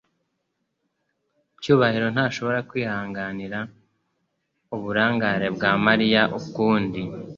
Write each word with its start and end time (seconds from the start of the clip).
Cyubahiro 1.61 2.07
ntashobora 2.15 2.59
kwihanganira 2.69 3.59
uburangare 4.75 5.47
bwa 5.55 5.71
Mariya 5.85 6.21
ukundi. 6.39 7.01